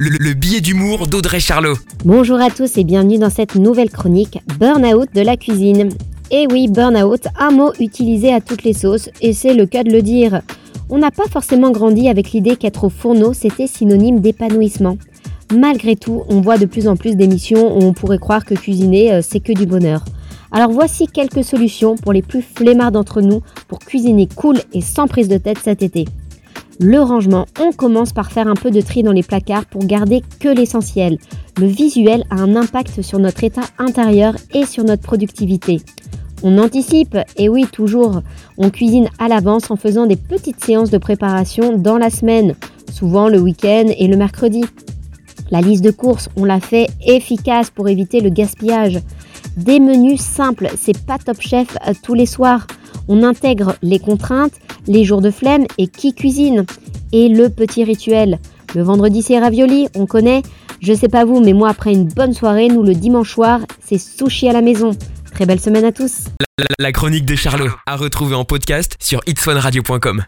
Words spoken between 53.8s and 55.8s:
les contraintes, les jours de flemme